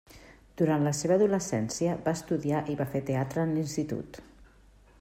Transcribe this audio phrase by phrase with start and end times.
[0.61, 4.19] Durant la seva adolescència, va estudiar i va fer teatre en l'institut.